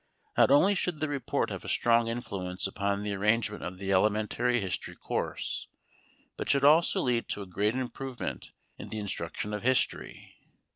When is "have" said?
1.51-1.63